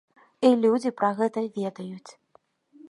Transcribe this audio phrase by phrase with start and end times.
[0.47, 2.11] І людзі пра гэта ведаюць!